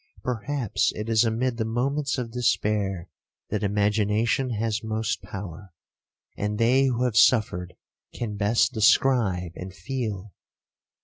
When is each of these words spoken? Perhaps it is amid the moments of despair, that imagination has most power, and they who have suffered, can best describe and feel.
Perhaps 0.23 0.91
it 0.95 1.07
is 1.09 1.23
amid 1.23 1.57
the 1.57 1.63
moments 1.63 2.17
of 2.17 2.31
despair, 2.31 3.07
that 3.51 3.61
imagination 3.61 4.49
has 4.49 4.83
most 4.83 5.21
power, 5.21 5.75
and 6.35 6.57
they 6.57 6.85
who 6.85 7.03
have 7.03 7.15
suffered, 7.15 7.75
can 8.11 8.35
best 8.35 8.73
describe 8.73 9.51
and 9.55 9.75
feel. 9.75 10.33